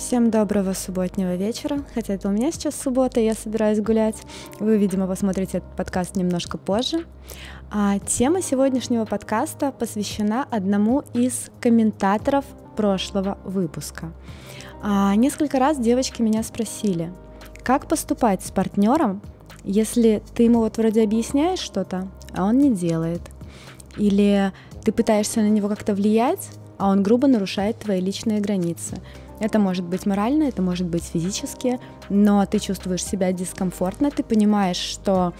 Всем 0.00 0.30
доброго 0.30 0.72
субботнего 0.72 1.36
вечера. 1.36 1.84
Хотя 1.94 2.14
это 2.14 2.28
у 2.28 2.30
меня 2.32 2.50
сейчас 2.52 2.74
суббота, 2.74 3.20
я 3.20 3.34
собираюсь 3.34 3.80
гулять. 3.80 4.16
Вы, 4.58 4.78
видимо, 4.78 5.06
посмотрите 5.06 5.58
этот 5.58 5.76
подкаст 5.76 6.16
немножко 6.16 6.56
позже. 6.56 7.04
А 7.70 7.98
тема 7.98 8.40
сегодняшнего 8.40 9.04
подкаста 9.04 9.72
посвящена 9.72 10.46
одному 10.50 11.04
из 11.12 11.50
комментаторов 11.60 12.46
прошлого 12.76 13.36
выпуска. 13.44 14.10
А, 14.82 15.14
несколько 15.16 15.58
раз 15.58 15.78
девочки 15.78 16.22
меня 16.22 16.42
спросили, 16.44 17.12
как 17.62 17.86
поступать 17.86 18.42
с 18.42 18.50
партнером, 18.50 19.20
если 19.64 20.22
ты 20.34 20.44
ему 20.44 20.60
вот 20.60 20.78
вроде 20.78 21.02
объясняешь 21.02 21.60
что-то, 21.60 22.08
а 22.34 22.46
он 22.46 22.56
не 22.56 22.74
делает. 22.74 23.20
Или 23.98 24.50
ты 24.82 24.92
пытаешься 24.92 25.40
на 25.40 25.50
него 25.50 25.68
как-то 25.68 25.92
влиять, 25.92 26.48
а 26.78 26.88
он 26.88 27.02
грубо 27.02 27.28
нарушает 27.28 27.78
твои 27.80 28.00
личные 28.00 28.40
границы. 28.40 28.96
Это 29.40 29.58
может 29.58 29.84
быть 29.84 30.06
морально, 30.06 30.44
это 30.44 30.62
может 30.62 30.86
быть 30.86 31.04
физически, 31.04 31.80
но 32.08 32.44
ты 32.46 32.58
чувствуешь 32.58 33.04
себя 33.04 33.32
дискомфортно, 33.32 34.10
ты 34.10 34.22
понимаешь, 34.22 34.76
что 34.76 35.32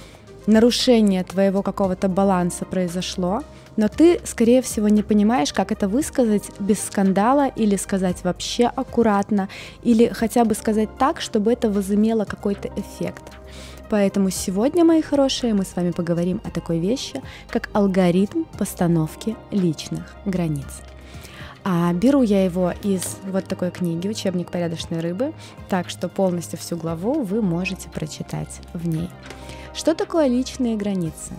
нарушение 0.46 1.22
твоего 1.22 1.62
какого-то 1.62 2.08
баланса 2.08 2.64
произошло, 2.64 3.42
но 3.76 3.88
ты, 3.88 4.20
скорее 4.24 4.62
всего, 4.62 4.88
не 4.88 5.02
понимаешь, 5.02 5.52
как 5.52 5.70
это 5.70 5.86
высказать 5.86 6.50
без 6.58 6.80
скандала 6.82 7.48
или 7.48 7.76
сказать 7.76 8.24
вообще 8.24 8.66
аккуратно, 8.66 9.48
или 9.82 10.08
хотя 10.08 10.44
бы 10.44 10.54
сказать 10.54 10.88
так, 10.98 11.20
чтобы 11.20 11.52
это 11.52 11.70
возымело 11.70 12.24
какой-то 12.24 12.68
эффект. 12.76 13.22
Поэтому 13.90 14.30
сегодня, 14.30 14.84
мои 14.84 15.02
хорошие, 15.02 15.52
мы 15.52 15.64
с 15.64 15.74
вами 15.74 15.90
поговорим 15.90 16.40
о 16.44 16.50
такой 16.50 16.78
вещи, 16.78 17.20
как 17.48 17.68
алгоритм 17.72 18.44
постановки 18.56 19.36
личных 19.50 20.14
границ. 20.24 20.82
А 21.62 21.92
беру 21.92 22.22
я 22.22 22.44
его 22.44 22.72
из 22.82 23.18
вот 23.24 23.44
такой 23.44 23.70
книги 23.70 24.08
«Учебник 24.08 24.50
порядочной 24.50 25.00
рыбы», 25.00 25.32
так 25.68 25.90
что 25.90 26.08
полностью 26.08 26.58
всю 26.58 26.76
главу 26.76 27.22
вы 27.22 27.42
можете 27.42 27.90
прочитать 27.90 28.60
в 28.72 28.88
ней. 28.88 29.10
Что 29.74 29.94
такое 29.94 30.26
личные 30.26 30.76
границы? 30.76 31.34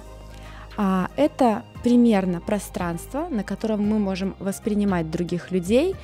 А, 0.78 1.10
это 1.16 1.64
примерно 1.84 2.40
пространство, 2.40 3.28
на 3.30 3.44
котором 3.44 3.88
мы 3.88 3.98
можем 3.98 4.36
воспринимать 4.40 5.10
других 5.10 5.52
людей 5.52 5.96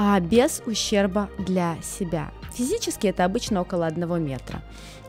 а 0.00 0.20
без 0.20 0.62
ущерба 0.64 1.28
для 1.38 1.76
себя. 1.82 2.30
Физически 2.54 3.08
это 3.08 3.24
обычно 3.24 3.60
около 3.60 3.84
одного 3.84 4.16
метра. 4.18 4.62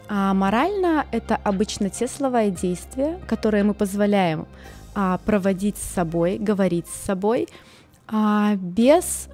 А 0.07 0.33
морально 0.33 1.05
это 1.11 1.35
обычно 1.35 1.91
те 1.91 2.07
слова 2.07 2.43
и 2.43 2.51
действия, 2.51 3.19
которые 3.27 3.63
мы 3.63 3.75
позволяем 3.75 4.47
а, 4.95 5.19
проводить 5.19 5.77
с 5.77 5.93
собой, 5.93 6.39
говорить 6.39 6.87
с 6.87 7.05
собой– 7.05 7.47
а, 8.11 8.55
без 8.55 9.29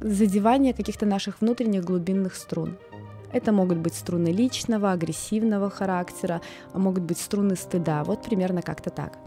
задевания 0.00 0.72
каких-то 0.72 1.06
наших 1.06 1.40
внутренних 1.40 1.84
глубинных 1.84 2.34
струн. 2.34 2.76
Это 3.32 3.52
могут 3.52 3.78
быть 3.78 3.94
струны 3.94 4.28
личного, 4.28 4.92
агрессивного 4.92 5.70
характера, 5.70 6.42
а 6.72 6.78
могут 6.78 7.04
быть 7.04 7.18
струны 7.18 7.56
стыда. 7.56 8.04
Вот 8.04 8.22
примерно 8.22 8.60
как-то 8.60 8.90
так. 8.90 9.18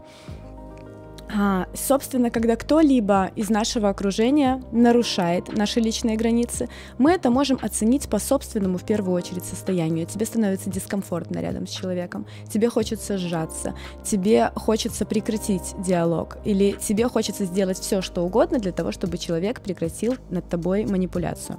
А, 1.28 1.66
собственно, 1.74 2.30
когда 2.30 2.56
кто-либо 2.56 3.30
из 3.34 3.50
нашего 3.50 3.88
окружения 3.88 4.62
нарушает 4.70 5.56
наши 5.56 5.80
личные 5.80 6.16
границы, 6.16 6.68
мы 6.98 7.12
это 7.12 7.30
можем 7.30 7.58
оценить 7.60 8.08
по 8.08 8.18
собственному, 8.18 8.78
в 8.78 8.84
первую 8.84 9.14
очередь, 9.14 9.44
состоянию. 9.44 10.06
Тебе 10.06 10.24
становится 10.24 10.70
дискомфортно 10.70 11.38
рядом 11.40 11.66
с 11.66 11.70
человеком, 11.70 12.26
тебе 12.48 12.70
хочется 12.70 13.18
сжаться, 13.18 13.74
тебе 14.04 14.52
хочется 14.54 15.04
прекратить 15.04 15.74
диалог, 15.78 16.38
или 16.44 16.72
тебе 16.80 17.08
хочется 17.08 17.44
сделать 17.44 17.78
все, 17.78 18.02
что 18.02 18.22
угодно 18.22 18.58
для 18.58 18.72
того, 18.72 18.92
чтобы 18.92 19.18
человек 19.18 19.60
прекратил 19.60 20.16
над 20.30 20.48
тобой 20.48 20.86
манипуляцию. 20.86 21.58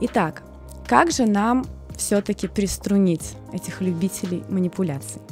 Итак, 0.00 0.42
как 0.88 1.12
же 1.12 1.26
нам 1.26 1.64
все-таки 1.96 2.48
приструнить 2.48 3.34
этих 3.52 3.80
любителей 3.80 4.42
манипуляций? 4.48 5.22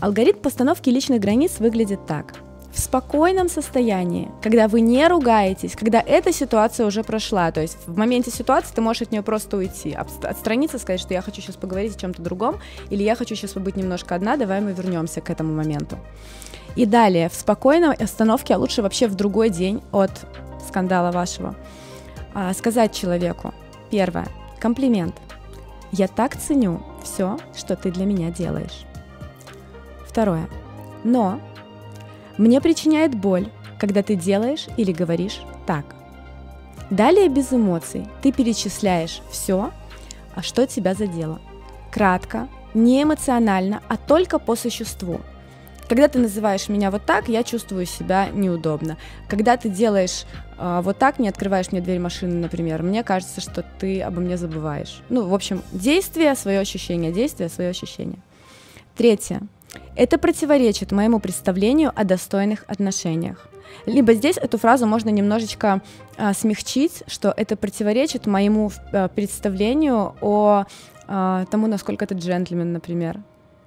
Алгоритм 0.00 0.40
постановки 0.40 0.90
личных 0.90 1.20
границ 1.20 1.60
выглядит 1.60 2.04
так– 2.06 2.34
в 2.76 2.78
спокойном 2.78 3.48
состоянии, 3.48 4.30
когда 4.42 4.68
вы 4.68 4.82
не 4.82 5.08
ругаетесь, 5.08 5.74
когда 5.74 5.98
эта 5.98 6.30
ситуация 6.30 6.86
уже 6.86 7.02
прошла, 7.02 7.50
то 7.50 7.62
есть 7.62 7.78
в 7.86 7.96
моменте 7.96 8.30
ситуации 8.30 8.74
ты 8.74 8.82
можешь 8.82 9.02
от 9.02 9.12
нее 9.12 9.22
просто 9.22 9.56
уйти, 9.56 9.92
отстраниться, 9.94 10.78
сказать, 10.78 11.00
что 11.00 11.14
я 11.14 11.22
хочу 11.22 11.40
сейчас 11.40 11.56
поговорить 11.56 11.96
о 11.96 11.98
чем-то 11.98 12.20
другом, 12.20 12.58
или 12.90 13.02
я 13.02 13.16
хочу 13.16 13.34
сейчас 13.34 13.52
побыть 13.52 13.76
немножко 13.76 14.14
одна, 14.14 14.36
давай 14.36 14.60
мы 14.60 14.72
вернемся 14.72 15.22
к 15.22 15.30
этому 15.30 15.54
моменту. 15.54 15.96
И 16.76 16.84
далее, 16.84 17.30
в 17.30 17.34
спокойной 17.34 17.94
остановке, 17.94 18.54
а 18.54 18.58
лучше 18.58 18.82
вообще 18.82 19.06
в 19.06 19.14
другой 19.14 19.48
день 19.48 19.80
от 19.90 20.12
скандала 20.68 21.12
вашего, 21.12 21.54
а, 22.34 22.52
сказать 22.52 22.94
человеку, 22.94 23.54
первое, 23.90 24.28
комплимент. 24.60 25.14
Я 25.92 26.08
так 26.08 26.36
ценю 26.36 26.82
все, 27.02 27.38
что 27.56 27.74
ты 27.74 27.90
для 27.90 28.04
меня 28.04 28.30
делаешь. 28.30 28.84
Второе. 30.06 30.46
Но 31.04 31.40
мне 32.38 32.60
причиняет 32.60 33.14
боль, 33.14 33.48
когда 33.78 34.02
ты 34.02 34.14
делаешь 34.14 34.66
или 34.76 34.92
говоришь 34.92 35.40
так. 35.66 35.84
Далее 36.90 37.28
без 37.28 37.52
эмоций 37.52 38.06
ты 38.22 38.32
перечисляешь 38.32 39.20
все, 39.30 39.70
а 40.34 40.42
что 40.42 40.66
тебя 40.66 40.94
задело. 40.94 41.40
Кратко, 41.90 42.48
не 42.74 43.02
эмоционально, 43.02 43.82
а 43.88 43.96
только 43.96 44.38
по 44.38 44.54
существу. 44.54 45.20
Когда 45.88 46.08
ты 46.08 46.18
называешь 46.18 46.68
меня 46.68 46.90
вот 46.90 47.04
так, 47.06 47.28
я 47.28 47.44
чувствую 47.44 47.86
себя 47.86 48.28
неудобно. 48.32 48.96
Когда 49.28 49.56
ты 49.56 49.68
делаешь 49.68 50.24
э, 50.58 50.80
вот 50.82 50.98
так, 50.98 51.20
не 51.20 51.28
открываешь 51.28 51.70
мне 51.70 51.80
дверь 51.80 52.00
машины, 52.00 52.34
например, 52.34 52.82
мне 52.82 53.04
кажется, 53.04 53.40
что 53.40 53.62
ты 53.62 54.02
обо 54.02 54.20
мне 54.20 54.36
забываешь. 54.36 55.00
Ну, 55.08 55.26
в 55.28 55.34
общем, 55.34 55.62
действие, 55.72 56.34
свое 56.34 56.58
ощущение, 56.58 57.12
действие, 57.12 57.48
свое 57.48 57.70
ощущение. 57.70 58.18
Третье. 58.96 59.42
Это 59.94 60.18
противоречит 60.18 60.92
моему 60.92 61.20
представлению 61.20 61.92
о 61.94 62.04
достойных 62.04 62.64
отношениях. 62.68 63.48
Либо 63.84 64.14
здесь 64.14 64.36
эту 64.36 64.58
фразу 64.58 64.86
можно 64.86 65.10
немножечко 65.10 65.82
а, 66.16 66.32
смягчить, 66.34 67.02
что 67.06 67.32
это 67.36 67.56
противоречит 67.56 68.26
моему 68.26 68.70
а, 68.92 69.08
представлению 69.08 70.14
о 70.20 70.64
а, 71.06 71.44
тому, 71.46 71.66
насколько 71.66 72.06
ты 72.06 72.14
джентльмен, 72.14 72.72
например. 72.72 73.20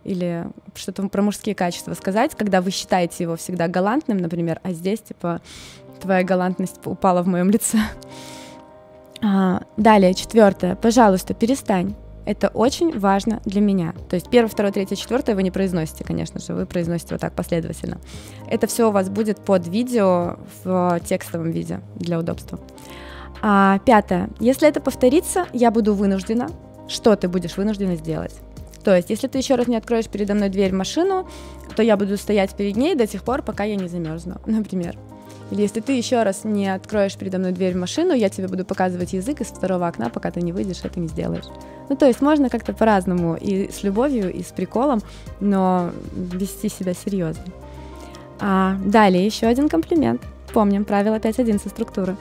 Или 0.04 0.48
что-то 0.76 1.08
про 1.08 1.22
мужские 1.22 1.56
качества 1.56 1.94
сказать, 1.94 2.36
когда 2.36 2.62
вы 2.62 2.72
считаете 2.72 3.24
его 3.24 3.36
всегда 3.36 3.68
галантным, 3.68 4.18
например, 4.18 4.60
а 4.64 4.72
здесь, 4.72 5.00
типа, 5.02 5.42
твоя 6.02 6.24
галантность 6.24 6.80
упала 6.86 7.22
в 7.22 7.28
моем 7.28 7.50
лице. 7.50 7.78
А, 9.22 9.64
далее, 9.78 10.14
четвертое. 10.14 10.76
Пожалуйста, 10.76 11.34
перестань. 11.34 11.96
Это 12.30 12.50
очень 12.50 13.00
важно 13.00 13.42
для 13.44 13.60
меня. 13.60 13.96
То 14.08 14.14
есть 14.14 14.30
первое, 14.30 14.52
второе, 14.52 14.72
третье, 14.72 14.96
четвертое 14.96 15.34
вы 15.34 15.42
не 15.42 15.50
произносите, 15.50 16.04
конечно 16.04 16.40
же, 16.40 16.54
вы 16.54 16.68
произносите 16.68 17.16
вот 17.16 17.22
так 17.22 17.34
последовательно. 17.34 17.98
Это 18.48 18.68
все 18.68 18.90
у 18.90 18.92
вас 18.92 19.10
будет 19.10 19.40
под 19.40 19.68
видео 19.68 20.38
в 20.64 21.00
текстовом 21.04 21.50
виде 21.50 21.82
для 21.96 22.20
удобства. 22.20 22.60
А, 23.42 23.80
пятое. 23.80 24.30
Если 24.40 24.68
это 24.68 24.80
повторится, 24.80 25.48
я 25.54 25.72
буду 25.72 25.96
вынуждена. 25.96 26.50
Что 26.88 27.16
ты 27.16 27.28
будешь 27.28 27.58
вынуждена 27.58 27.96
сделать? 27.96 28.36
То 28.84 28.96
есть, 28.96 29.10
если 29.10 29.28
ты 29.28 29.40
еще 29.40 29.56
раз 29.56 29.66
не 29.66 29.76
откроешь 29.76 30.08
передо 30.08 30.36
мной 30.36 30.50
дверь 30.50 30.72
в 30.72 30.76
машину, 30.76 31.28
то 31.76 31.82
я 31.82 31.98
буду 31.98 32.16
стоять 32.16 32.56
перед 32.56 32.76
ней 32.76 32.94
до 32.94 33.08
тех 33.08 33.24
пор, 33.24 33.42
пока 33.42 33.64
я 33.64 33.76
не 33.76 33.88
замерзну, 33.88 34.40
например. 34.46 34.96
Или 35.52 35.62
если 35.62 35.80
ты 35.80 35.94
еще 35.94 36.22
раз 36.24 36.44
не 36.44 36.68
откроешь 36.68 37.16
передо 37.16 37.40
мной 37.40 37.52
дверь 37.52 37.74
в 37.74 37.80
машину, 37.80 38.14
я 38.14 38.30
тебе 38.30 38.48
буду 38.48 38.66
показывать 38.66 39.14
язык 39.14 39.42
из 39.42 39.48
второго 39.48 39.88
окна, 39.88 40.10
пока 40.10 40.30
ты 40.32 40.42
не 40.42 40.52
выйдешь, 40.52 40.82
это 40.84 41.00
не 41.00 41.08
сделаешь. 41.08 41.46
Ну, 41.90 41.96
то 41.96 42.06
есть 42.06 42.22
можно 42.22 42.50
как-то 42.50 42.74
по-разному, 42.74 43.36
и 43.36 43.72
с 43.72 43.82
любовью, 43.84 44.32
и 44.32 44.44
с 44.44 44.48
приколом, 44.48 45.02
но 45.40 45.90
вести 46.14 46.70
себя 46.70 46.94
серьезно. 46.94 47.44
А, 48.40 48.76
далее 48.86 49.26
еще 49.26 49.48
один 49.48 49.70
комплимент. 49.70 50.22
Помним 50.54 50.86
правило 50.86 51.16
5.1 51.16 51.62
со 51.62 51.70
структуры. 51.70 52.16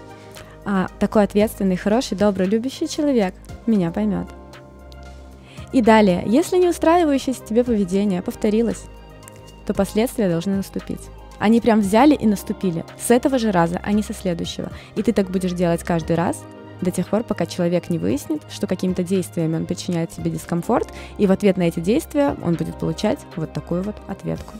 А, 0.64 0.88
такой 0.98 1.24
ответственный, 1.24 1.76
хороший, 1.76 2.16
добрый, 2.16 2.46
любящий 2.46 2.88
человек 2.88 3.34
меня 3.66 3.90
поймет. 3.90 4.26
И 5.72 5.82
далее, 5.82 6.22
если 6.26 6.56
не 6.56 6.68
устраивающееся 6.68 7.44
тебе 7.44 7.62
поведение 7.62 8.22
повторилось, 8.22 8.84
то 9.66 9.74
последствия 9.74 10.30
должны 10.30 10.56
наступить. 10.56 11.02
Они 11.38 11.60
прям 11.60 11.80
взяли 11.80 12.14
и 12.14 12.26
наступили. 12.26 12.84
С 12.98 13.10
этого 13.10 13.38
же 13.38 13.50
раза, 13.50 13.80
а 13.82 13.92
не 13.92 14.02
со 14.02 14.12
следующего. 14.14 14.70
И 14.96 15.02
ты 15.02 15.12
так 15.12 15.30
будешь 15.30 15.52
делать 15.52 15.82
каждый 15.84 16.16
раз, 16.16 16.42
до 16.80 16.90
тех 16.90 17.08
пор, 17.08 17.24
пока 17.24 17.46
человек 17.46 17.90
не 17.90 17.98
выяснит, 17.98 18.42
что 18.50 18.66
какими-то 18.66 19.02
действиями 19.02 19.56
он 19.56 19.66
причиняет 19.66 20.12
себе 20.12 20.30
дискомфорт, 20.30 20.92
и 21.18 21.26
в 21.26 21.32
ответ 21.32 21.56
на 21.56 21.62
эти 21.62 21.80
действия 21.80 22.36
он 22.42 22.54
будет 22.54 22.78
получать 22.78 23.18
вот 23.36 23.52
такую 23.52 23.82
вот 23.82 23.96
ответку. 24.06 24.54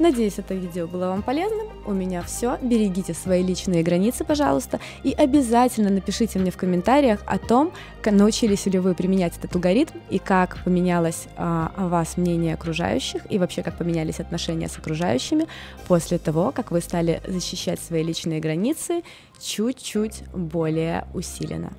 Надеюсь, 0.00 0.38
это 0.38 0.54
видео 0.54 0.86
было 0.86 1.08
вам 1.08 1.22
полезным. 1.22 1.68
У 1.84 1.92
меня 1.92 2.22
все. 2.22 2.56
Берегите 2.62 3.12
свои 3.12 3.42
личные 3.42 3.82
границы, 3.82 4.24
пожалуйста. 4.24 4.80
И 5.02 5.12
обязательно 5.12 5.90
напишите 5.90 6.38
мне 6.38 6.50
в 6.50 6.56
комментариях 6.56 7.20
о 7.26 7.36
том, 7.36 7.70
научились 8.06 8.64
ли 8.64 8.78
вы 8.78 8.94
применять 8.94 9.36
этот 9.36 9.54
алгоритм 9.54 9.98
и 10.08 10.18
как 10.18 10.64
поменялось 10.64 11.26
а, 11.36 11.70
о 11.76 11.88
вас 11.88 12.16
мнение 12.16 12.54
окружающих 12.54 13.30
и 13.30 13.38
вообще 13.38 13.62
как 13.62 13.76
поменялись 13.76 14.20
отношения 14.20 14.70
с 14.70 14.78
окружающими 14.78 15.46
после 15.86 16.16
того, 16.16 16.50
как 16.50 16.70
вы 16.70 16.80
стали 16.80 17.20
защищать 17.26 17.78
свои 17.78 18.02
личные 18.02 18.40
границы 18.40 19.02
чуть-чуть 19.38 20.22
более 20.32 21.06
усиленно. 21.12 21.74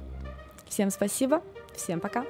Всем 0.70 0.92
спасибо, 0.92 1.42
всем 1.76 2.00
пока. 2.00 2.24